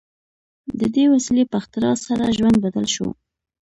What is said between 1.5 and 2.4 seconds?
په اختراع سره